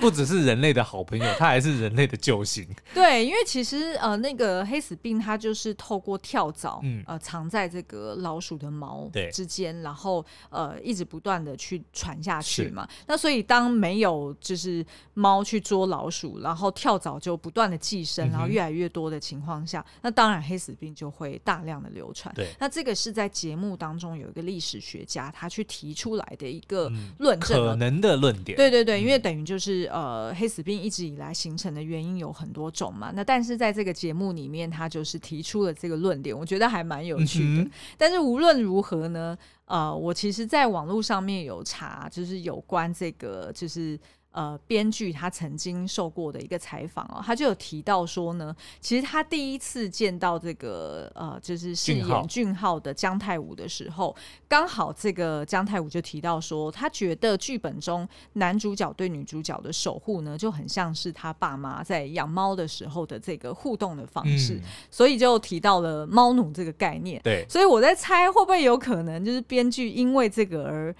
[0.00, 2.66] 不只是人类的好朋友，它还是人类的救星。
[2.92, 12.88] 对，因为其实呃，那个黑死病它就是透过跳蚤，嗯、呃，藏在这个老鼠的毛之间，然后呃，一直不断的去传下去嘛。
[13.06, 22.34] 那所以当没有就是猫去捉老鼠，然后跳蚤就不断的寄生，然后越来越多的情况下，嗯、那当然黑死病就会大量的流传。
[22.34, 28.56] 对，那这个是在节目当中有一个历史学家他去提出来的一个论证，可能的论点。
[28.56, 29.67] 对对对，因为等于就是。
[29.72, 33.12] 是呃，黑死病一直以来形成的原因有很多种嘛。
[33.14, 37.62] 那但是在这个节目里面，他就是提出了这个论点，我觉得还蛮有趣的。
[37.62, 43.98] 嗯、但是无论如何呢，呃，我其实在网络上面有查，就是有关这个，就是。
[44.38, 54.14] 呃，编剧他曾经受过的一个采访哦，他就有提到说呢，其实他第一次见到这个呃，就是饰演俊浩的姜泰武的时候，
[54.46, 67.20] 刚好这个姜泰武就提到说，他觉得剧本中男主角对女主角的守护呢，就很像是他爸妈在养猫的时候的这个互动的方式，嗯、所以就提到了猫奴这个概念。
[67.24, 70.94] 对，所以我在猜会不会有可能就是编剧因为这个而。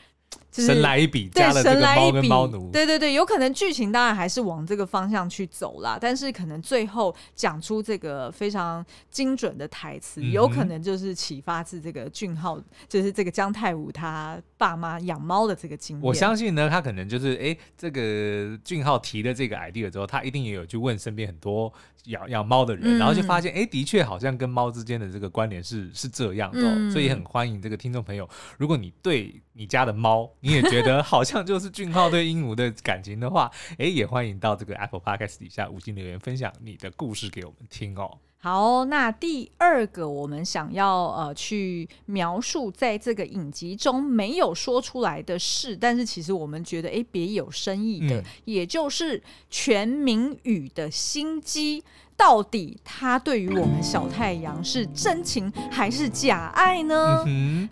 [0.58, 16.04] 就是、神来一笔，加了这个猫跟猫奴，对对对，有可能剧情当然还是往这个方向去走啦，但是可能最后讲出这个非常精准的台词，嗯、有可能就是启发自这个俊浩，就是这个姜太武他爸妈养猫的这个经验。
[16.04, 21.72] 我相信呢，他可能就是哎、欸，这个俊浩提了这个 idea 之后，他一定也有去问身边很多。
[22.04, 38.18] 养养猫的人，然后就发现，哎、嗯，的确好像跟猫之间的这个关联是是这样的、哦，嗯、所以很欢迎这个听众朋友，如果你对你家的猫，你也觉得好像就是俊浩对鹦鹉的感情的话，哎，也欢迎到这个 Apple Podcast 底下五星留言分享你的故事给我们听哦。
[38.40, 51.82] 好，那第二个我们想要呃去描述在这个影集中没有说出来的事，但是其实我们觉得哎别有深意的，嗯、也就是全民宇的心机，
[52.16, 57.24] 到底他对于我们小太阳是真情还是假爱呢？
[57.26, 57.68] 嗯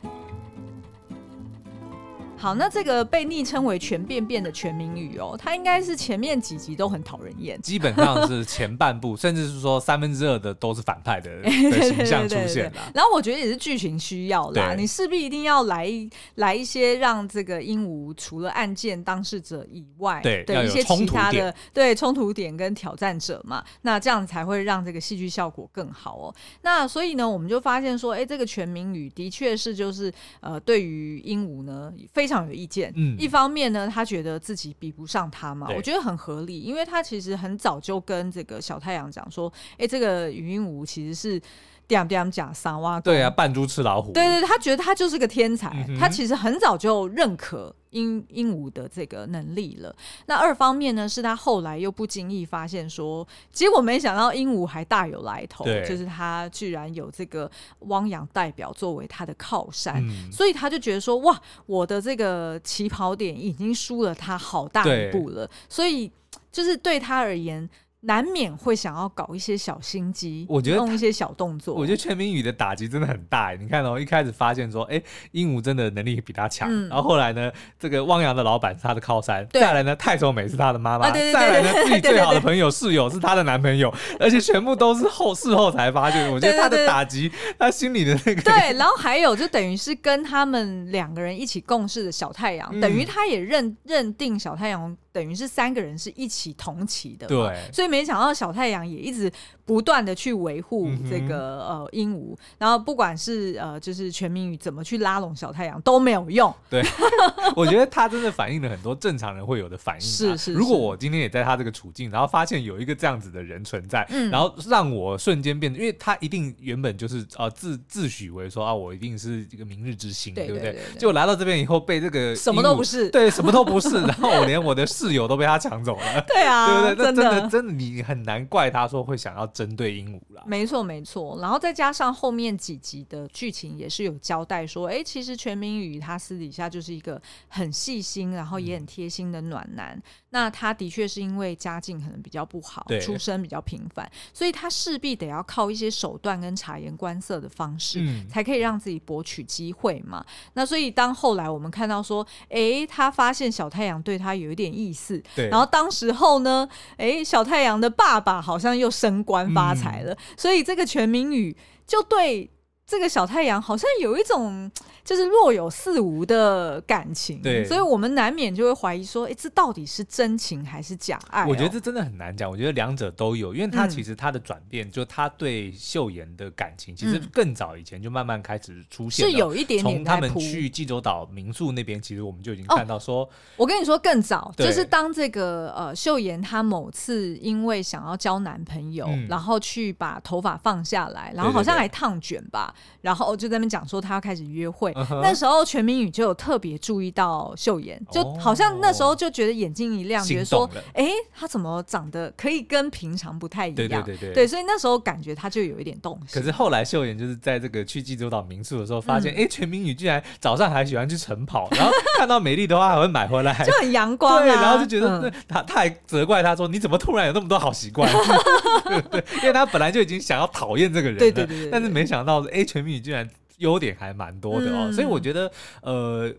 [2.38, 12.92] 好，那这个被昵称为“全便便”的全民宇哦，它应该是前面几集都很讨人厌，基本上是前半部， 甚至是说三分之二的都是反派的 的形象出现了。
[12.94, 15.90] 然后我觉得也是剧情需要啦，你势必一定要来
[16.34, 26.34] 来一些让这个鹦鹉除了案件当事者以外对的一些其他的对冲突点跟挑战者嘛，那这样才会让这个戏剧效果更好哦。
[26.60, 32.25] 那所以呢，我们就发现说，哎，这个全民宇的确是就是呃，对于鹦鹉呢非。
[32.26, 41.40] 非常有意见，嗯，一方面呢，他觉得自己比不上他嘛，我觉得很合理，因为他其实很早就跟这个小太阳讲说，哎、欸，这个禹英禑其实是
[41.86, 47.74] 点点讲三挖，对啊，扮猪吃老虎，对对，他觉得他就是个天才，嗯、他其实很早就认可。
[47.90, 49.94] 鹦鹦鹉的这个能力了。
[50.26, 66.12] 那二方面呢，是他后来又不经意发现说，结果没想到鹦鹉还大有来头，就是他居然有这个汪洋代表作为他的靠山，嗯、所以他就觉得说，哇，我的这个起跑点已经输了他好大一步了，所以
[66.52, 67.66] 就是对他而言。
[68.02, 71.74] 难免会想要搞一些小心机，我觉得弄一些小动作。
[71.74, 73.52] 我觉得全民宇的打击真的很大。
[73.54, 76.68] 你看哦，一开始发现说，哎，鹦鹉真的能力比他强。
[76.70, 79.46] 嗯、然后后来呢，这个汪洋的老板是他的靠山。
[79.50, 81.10] 再来呢，太守美是他的妈妈。
[81.10, 86.30] 再来呢，自己最好的朋友室友是他的男朋友，而且全部都是后事后才发现。
[86.30, 88.42] 我觉得他的打击，他心里的那个。
[88.42, 94.96] 对，然后还有就等于是跟他们两个人一起共事的小太阳，嗯、等于他也认认定小太阳。
[95.16, 99.32] 等于是三个人是一起同期的，对，所以没想到小太阳也一直
[99.64, 106.54] 不断的去维护这个、嗯、呃鹦鹉，然后不管是呃就是全民宇怎么去拉拢小太阳都没有用。
[106.68, 106.84] 对，
[107.56, 110.00] 我觉得他真的反映了很多正常人会有的反应。
[110.04, 120.76] 是，是是，如果我今天也在他这个处境，然后发现有一个这样子的人存在，嗯、然后让我瞬间变得，因为他一定原本就是呃自自诩为说啊，我一定是一个明日之星，对，不对？
[120.98, 127.06] 结果来到这边以后，被这个 什么都不是，对，什么都不是，然后我连我的室友都被他抢走了， 对啊， 对不对？
[127.06, 130.42] 真的真的，你很难怪他说会想要针对鹦鹉啦。
[130.46, 139.96] 没错没错，然后再加上后面几集的剧情也是有交代说，哎，其实全民宇他私底下就是一个很细心，然后也很贴心的暖男。
[139.96, 140.02] 嗯、
[140.36, 150.22] 那他的确是因为家境可能比较不好，对出身比较平凡，所以他势必得要靠一些手段跟察言观色的方式，嗯、才可以让自己博取机会嘛。
[150.52, 155.18] 那所以当后来我们看到说，哎，他发现小太阳对他有一点意思。
[155.34, 156.68] 对然后当时候呢，
[156.98, 162.50] 哎，小太阳的爸爸好像又升官发财了，嗯、所以这个全民宇就对。
[162.88, 164.70] 这个小太阳好像有一种
[165.06, 171.46] 就是若有似无的感情，对，所以我们难免就会怀疑说，哎，这到底是真情还是假爱哦？
[171.48, 179.96] 我觉得这真的很难讲，我觉得两者都有，因为他其实他的转变，嗯、就他对秀妍的感情，其实更早以前就慢慢开始出现，是有一点点。
[179.96, 192.74] 从他们去济州岛民宿那边，其实我们就已经看到说，哦、我跟你说更早，就是当这个呃秀妍她某次因为想要交男朋友，嗯、然后去把头发放下来，然后好像还烫卷吧。
[193.02, 195.20] 然后就在那边讲说她要开始约会，uh.
[195.20, 203.76] 那时候全民宇就有特别注意到秀妍，就好像那时候就觉得眼睛一亮，觉得说，哎，她怎么长得可以跟平常不太一样？
[203.76, 206.40] 对对对对，对，所以那时候感觉她就有一点动心。
[206.40, 214.42] 可是后来秀妍就是在这个去济州岛民宿的时候，发现，哎、嗯，全民宇居然早上还喜欢去晨跑，然后看到美丽的花还会买回来， 就很阳光、啊。
[214.42, 218.10] 对，然后就觉得、嗯、他他还责怪他说，你怎么突然有那么多好习惯？
[218.86, 223.28] 对，对，因为他本来就已经想要讨厌这个人了，对对对，对，但是没想到，哎，全民宇居然。
[223.56, 225.50] 优点还蛮多的哦，嗯、所以我觉得，
[225.82, 226.32] 呃，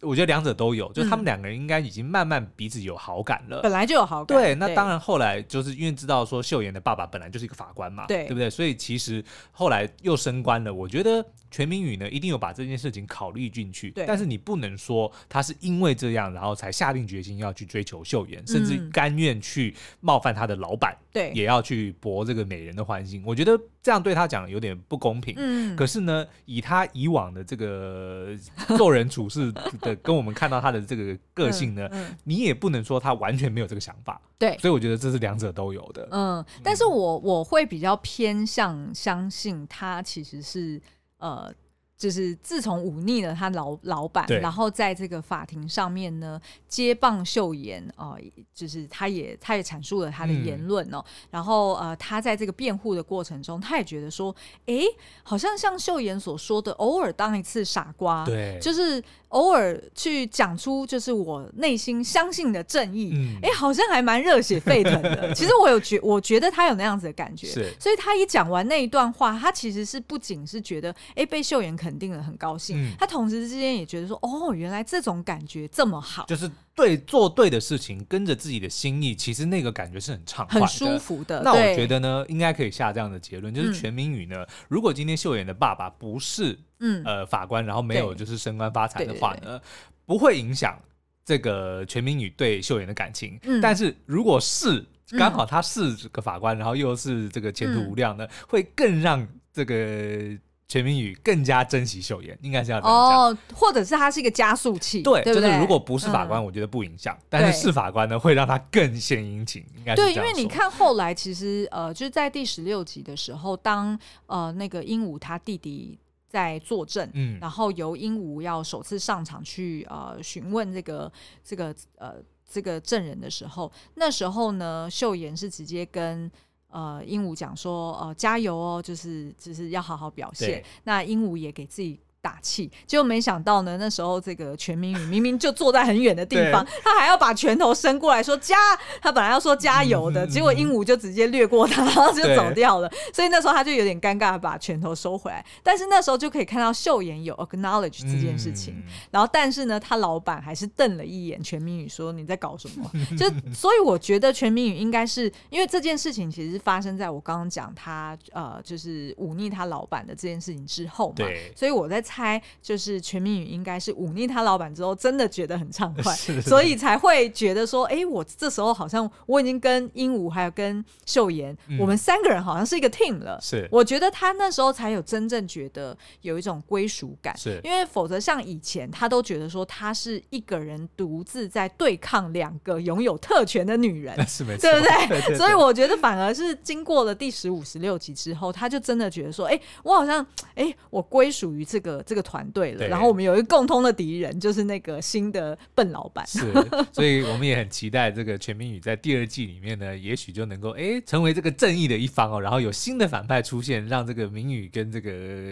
[0.00, 4.38] 我觉得两者都有，就他们两个人应该已经慢慢彼此有好感了，本来就有好感。
[4.38, 8.50] 对，那当然后来就是因为知道说秀妍的爸爸本来就是一个法官嘛，对，对不对？
[8.50, 11.24] 所以其实后来又升官了，我觉得。
[11.54, 23.22] 全民宇呢，一定有把这件事情考虑进去，但是你不能说他是因为这样，然后才下定决心要去追求秀妍，嗯、甚至甘愿去冒犯他的老板，对，也要去博这个美人的欢心。
[23.24, 25.32] 我觉得这样对他讲有点不公平。
[25.36, 28.36] 嗯，可是呢，以他以往的这个
[28.76, 34.20] 做人处事的，跟我们看到他的这个个性呢，嗯嗯、你也不能说他完全没有这个想法。
[34.36, 36.08] 对，所以我觉得这是两者都有的。
[36.10, 40.82] 嗯，但是我我会比较偏向相信他其实是。
[41.24, 41.54] 呃，
[41.96, 48.20] 就是自从忤逆了他老老板，然后在这个法庭上面呢，接棒秀妍啊、呃，
[48.52, 54.34] 就是他也他也阐述了他的言论哦，嗯、然后呃，他在这个辩护的过程中，他也觉得说，
[54.66, 54.80] 哎，
[55.22, 59.02] 好像像秀妍所说的，偶尔当一次傻瓜，对，就是。
[59.34, 65.28] 偶尔去讲出就是我内心相信的正义，哎、嗯，好像还蛮热血沸腾的。
[65.34, 67.74] 其实我有觉，我觉得他有那样子的感觉，是。
[67.80, 81.42] 所以他一讲完那一段话，他其实是不仅是觉得哎被秀妍肯定了很高兴，嗯、他同时之间也觉得说哦，原来这种感觉这么好，就是对做对的事情，跟着自己的心意，其实那个感觉是很畅快、很舒服的。
[81.42, 86.58] 那我觉得呢，应该可以下这样的结论，就是全民宇呢，嗯、如果今天秀妍的爸爸不是。
[86.80, 89.58] 嗯，呃，法官，然后没有就是升官发财的话呢，
[90.04, 90.78] 不会影响
[91.24, 93.38] 这个全民宇对秀妍的感情。
[93.44, 94.84] 嗯，但是如果是
[95.16, 103.20] 刚好他是个法官，然后又是这个前途无量呢，会更让这个全民宇更加珍惜秀妍，应该是要这样讲。
[103.20, 109.94] 哦，或者是他是一个加速器，对，就是如果不是法官，我觉得不影响，但是是法官呢，会让他更献殷勤，应该。
[109.94, 115.98] 对，因为你看后来其实呃，就是在第十六集的时候，当呃那个鹦鹉他弟弟。
[116.26, 121.12] 在作证，嗯，然后由鹦鹉要首次上场去呃询问这个
[121.44, 126.28] 这个呃这个证人的时候，那时候呢，秀妍是直接跟
[126.74, 130.62] 呃鹦鹉讲说，呃加油哦，就是就是要好好表现。
[130.82, 138.56] 那鹦鹉也给自己打气，结果没想到呢，那时候这个全民宇明明就坐在很远的地方，他还要把拳头伸过来说加，
[139.02, 142.90] 他本来要说加油的，嗯、结果鹦鹉就直接掠过他，然后就走掉了。
[143.12, 145.44] 所以那时候他就有点尴尬，把拳头收回来。
[145.62, 152.90] 但是那时候就可以看到秀妍有 acknowledge 这件事情，嗯、然后但是呢，他老板还是瞪了一眼全民宇，说你在搞什么？
[153.18, 162.13] 就所以我觉得全民宇应该是因为这件事情其实发生在我刚刚讲他呃就是忤逆他老板的这件事情之后嘛，对，所以我在猜
[162.62, 177.60] 就是全民宇应该是忤逆他老板之后真的觉得很畅快， 所以才会觉得说，哎、欸，我这时候好像我已经跟鹦鹉还有跟秀妍，嗯、我们三个人好像是一个 team 了，是，我觉得他那时候才有真正觉得有一种归属感，是。
[177.64, 184.80] 因为否则像以前他都觉得说他是一个人独自在对抗两个拥有特权的女人， 是没错， 对？
[185.06, 185.36] 不对？
[185.36, 190.22] 所以我觉得反而是经过了第十五、十六集之后，他就真的觉得说，哎、欸，我好像，
[190.54, 192.86] 哎、欸，我归属于这个这个团队了。
[192.88, 196.26] 然后我们有一个共通的敌人，就是那个新的笨老板。
[196.26, 196.52] 是，
[196.92, 202.40] 所以我们也很期待这个全民宇在第二季里面呢，也许就能够哎、欸、成为这个正义的一方哦。
[202.40, 205.10] 然后有新的反派出现，让这个明宇跟这个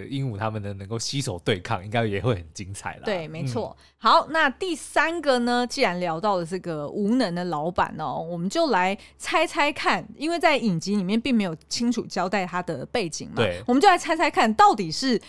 [0.09, 3.03] 鹦鹉他们呢能够携手对抗，应该也会很精彩了。
[3.05, 3.77] 对，没错。
[3.79, 15.21] 嗯、好，那第三个呢，既然聊到了这个无能的老板哦，我们就来猜猜看，因为在影集里面并没有清楚交代他的背景嘛，对，我们就来猜猜看到底是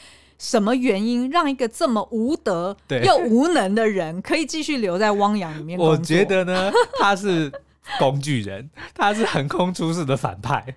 [0.44, 2.76] 什么原因让一个这么无德
[3.06, 5.80] 又无能的人可以继续留在汪洋里面？
[5.80, 6.70] 我觉得呢，
[7.00, 7.50] 他是
[7.98, 10.76] 工具人， 他是横空出世的反派。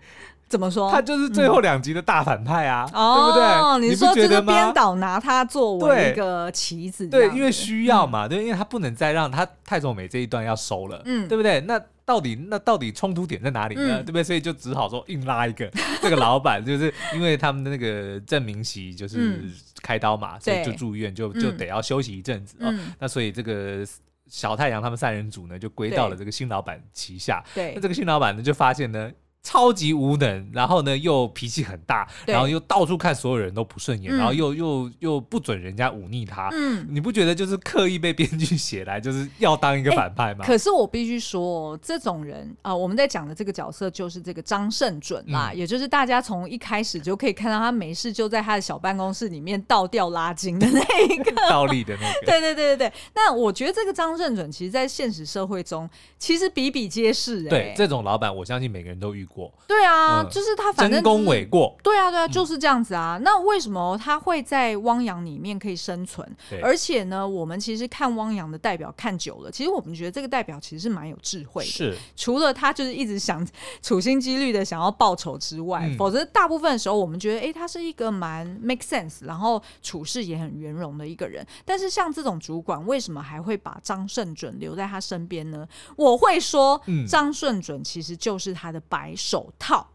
[0.48, 0.88] 怎么说？
[0.92, 3.44] 他就是最后两集的大反派啊，嗯、对不对？
[3.44, 11.60] 哦，你说这个编导拿他作为一个棋子，对，因为需要嘛，对，因为他不能再让他太守美这一段要收了，嗯，对不对？
[11.62, 14.00] 那到底那到底冲突点在哪里呢？
[14.00, 14.24] 嗯、对不对？
[14.24, 19.42] 所以就只好说硬拉一个 这个老板，就是因为他们的那个郑明熙就是
[19.82, 22.70] 开刀嘛，嗯、所以就住院，就就得要休息一阵子啊。
[22.70, 23.84] 嗯、那所以这个
[24.28, 27.44] 小太阳他们三人组呢，就归到了这个新老板旗下。
[27.54, 29.10] 对，那这个新老板呢，就发现呢。
[29.46, 36.48] 超级无能，然后呢又脾气很大，然后又到处看所有人都不顺眼，嗯、然后又又又不准人家忤逆他。
[36.50, 40.44] 嗯，你不觉得就是刻意被编剧写来就是要当一个反派吗？
[40.44, 52.18] 可是我必须说，这种人啊、呃，我们在讲的这个角色就是这个张胜准啦，嗯、也就是大家从一开始就可以看到他没事就在他的小办公室里面倒吊拉筋的那一个 倒立的那个。
[52.26, 52.92] 对对对对对。
[53.14, 55.88] 那我觉得这个张胜准，其实，在现实社会中
[56.18, 57.48] 其实比比皆是、欸。
[57.48, 59.35] 对，这种老板，我相信每个人都遇过。
[59.66, 61.76] 对啊，嗯、就是他反正、就是、争功诿过。
[61.82, 63.16] 对啊，对啊，就是这样子啊。
[63.18, 66.26] 嗯、那为什么他会在汪洋里面可以生存？
[66.62, 71.70] 而且呢，我们其实看汪洋的代表看久了，其实我们觉得这个代表其实是蛮有智慧的。
[71.70, 73.46] 是，除了他就是一直想
[73.82, 81.46] 处心积虑的想要报仇之外，嗯、否则大部分的时候我们觉得，哎，他是一个蛮 make sense，然后处事也很圆融的一个人。
[81.64, 85.66] 但是像这种主管，为什么还会把张胜准留在他身边呢？
[85.96, 89.25] 我会说，嗯、张胜准其实就是他的白手
[89.58, 89.88] 套，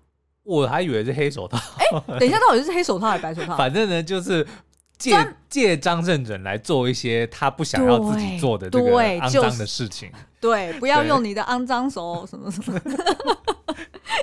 [0.44, 1.58] 我还以为是黑手套。
[1.78, 3.56] 哎、欸，等一下，到底是黑手套还是白手套？
[3.56, 4.46] 反正呢，就是
[4.98, 5.16] 借
[5.50, 10.12] 借张正准来做一些他不想要自己做的这个肮脏的事情。
[10.40, 12.80] 对，就是、对，不要用你的肮脏手什么什么。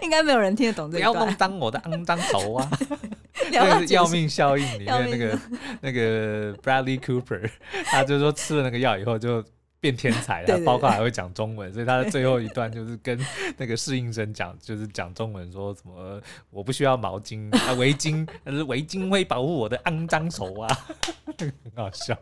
[0.03, 1.13] 应该没有人听得懂这个。
[1.13, 2.71] 不要弄脏我的肮脏手啊！
[3.51, 5.39] 那是要命效应里面那个
[5.81, 7.51] 那个 Bradley Cooper，
[7.87, 9.45] 他就说吃了那个药以后就。
[9.81, 13.19] 变天才 了，包括还会讲中文，所以他的最后一段就是跟
[13.57, 16.21] 那个适应生讲，就是讲中文，说什么
[16.51, 20.69] 我不需要毛巾啊围巾，但是围巾会保护我的肮脏手啊，
[21.39, 22.17] 很好笑。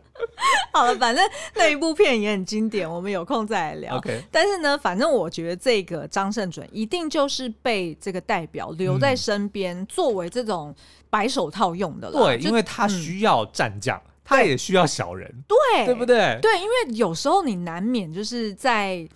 [0.71, 1.23] 好了，反正
[1.55, 3.99] 那一部片也很经典，我们有空再来聊。
[3.99, 4.21] Okay.
[4.31, 10.75] 但是呢，反正我觉得这个张胜准一定就是被这个代表留在身边，嗯、作为这种
[11.09, 12.25] 白手套用的了。
[12.25, 13.97] 对，因为他需要战将。
[13.97, 16.37] 嗯他也需要小人，对，对不对？
[16.41, 19.07] 对，因为有时候你难免就是在，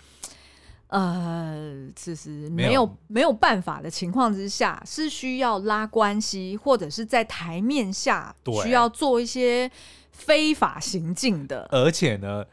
[0.87, 8.33] 呃，其实没有没有，没有办法的情况之下，是需要拉关系，或者是在台面下
[8.63, 9.69] 需要做一些
[10.11, 12.45] 非法行径的，而且呢。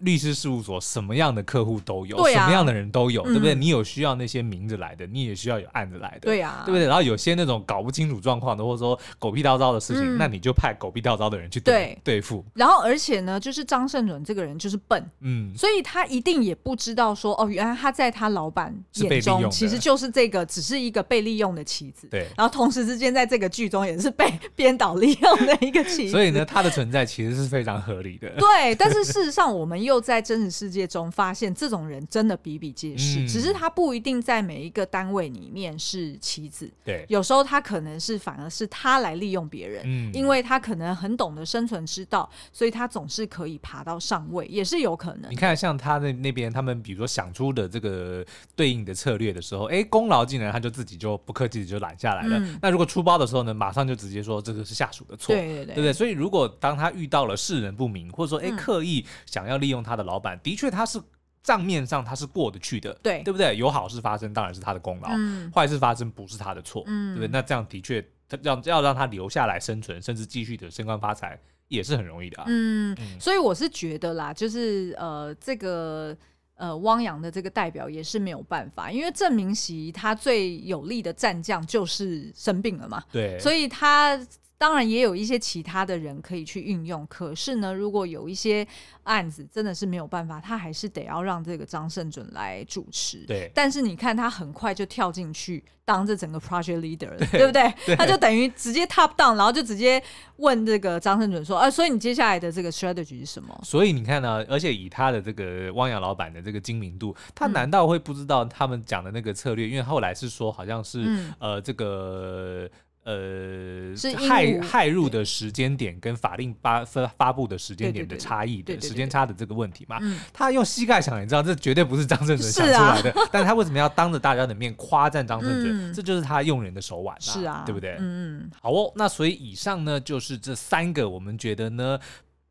[0.00, 3.54] 律师事务所什么样的客户都有，什么样的人都有，对不对？
[3.54, 6.86] 你有需要那些明着来的，你也需要有暗着来的，对呀，对不对？
[6.86, 12.44] 然后有些那种搞不清楚状况的，或者说狗屁倒灶的事情，那你就派狗屁倒灶的人去对对付。
[12.52, 22.26] 然后而且呢，就是张胜准这个人就是笨，嗯，所以他一定也不知道说，哦，原来他在他老板眼中其实就是这个只是一个被利用的棋子，对。
[22.36, 28.28] 然后同时之间在这个剧中也是被编导利用的一个棋子，所以呢，他的存在其实是非常合理的。
[28.38, 29.85] 对，但是事实上我们。
[29.86, 36.70] 又在真实世界中发现，这种人真的比比皆是，嗯、只是他不一定在每一个单位里面是棋子。
[36.84, 45.30] 对，有时候他可能是反而是他来利用别人，嗯、因为他可能很懂得生存之道，所以他总是可以爬到上位，也是有可能。
[45.30, 48.24] 你看，像他那那边，他们比如说想出的这个
[48.54, 52.38] 对应的策略的时候，哎，功劳竟然他就自己就不客气的就揽下来了。
[52.38, 55.92] 嗯、那如果出包的时候呢，马上就直接说这个是下属的错，对对对，对不对？
[55.92, 61.00] 所以如果当他遇到了世人不明，或者说哎刻意想要利用他的老板，嗯、的确他是
[61.42, 63.56] 账面上他是过得去的，对对不对？
[63.56, 67.28] 有好事发生当然是他的功劳，嗯、坏事发生不是他的错，嗯、对不对？
[67.32, 72.44] 那这样的确他要要让他留下来生存，甚至继续的升官发财，也是很容易的啊。
[72.48, 76.16] 嗯，嗯，所以我是觉得啦，就是呃这个。
[76.58, 84.18] 呃，汪洋的这个代表也是没有办法，因为郑明熙他最有力的战将就是生病了嘛，对，所以他。
[84.58, 88.66] 当然也有一些其他的人可以去运用，可是呢，如果有一些
[89.02, 93.18] 案子真的是没有办法，他还是得要让这个张胜准来主持。
[93.26, 97.74] 对，但是你看他很快就跳进去当这整个 project leader 了，对，对不对？
[97.84, 100.02] 对，他就等于直接 top down，然后就直接
[100.36, 109.66] 问这个张胜准说：“啊，所以你接下来的这个 strategy 是什么？”所以你看呢，而且以他的这个汪洋老板的这个精明度，他难道会不知道他们讲的那个策略？
[109.66, 112.70] 嗯、因为后来是说好像是、嗯、呃这个。
[113.06, 113.94] 呃，
[114.28, 120.00] 害害入的时间点跟法令发发发布的时间点的差异的时间差的这个问题嘛，
[120.32, 125.94] 他用膝盖想，你知道这绝对不是张正哲想出来的，但他为什么要当着大家的面夸赞张正准？
[125.94, 127.92] 这就是他用人的手腕，是啊，对不对？
[128.00, 131.96] 嗯嗯，好哦，那所以以上呢就是这三个，我们觉得呢。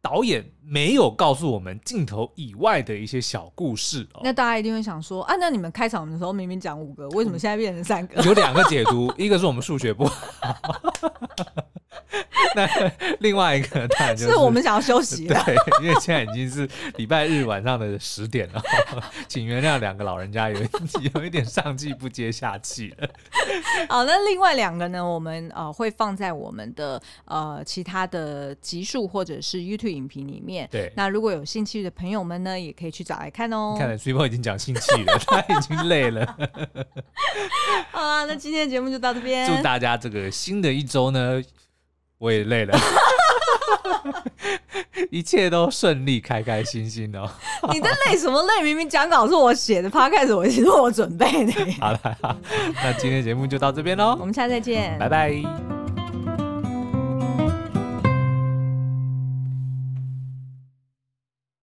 [0.06, 8.22] 导演没有告诉我们镜头以外的一些小故事哦，那大家一定会想说啊，那你们开场的时候明明讲五个，为什么现在变成三个？
[8.22, 10.16] 有两个解读，一个是我们数学不好。
[12.56, 12.68] 那
[13.20, 18.62] 另外一个当然就是，是我们想要休息了，对，因为现在已经是礼拜日晚上的十点了，
[19.28, 20.60] 请原谅两个老人家有
[21.14, 23.10] 有一点上气不接下气了。
[23.90, 30.68] 好，那另外两个呢，我们呃会放在我们的呃其他的集数或者是 YouTube 影评里面。
[30.72, 33.76] 对，那如果有兴趣的朋友们呢，也可以去找来看哦。
[33.78, 36.26] 看来 Super 已经讲兴趣了，他已经累了。
[37.92, 41.42] 好啊，那今天的节目就到这边，祝大家这个新的一周呢。
[42.26, 42.76] 我也累了，
[45.12, 47.30] 一切都顺利，开开心心哦。
[47.72, 48.64] 你在累什么累？
[48.64, 51.54] 明明讲稿是我写的，Podcast 我是我准备的。
[51.80, 52.18] 好了，
[52.84, 55.85] 那今天节目就到这边喽，我们下次再见，拜拜。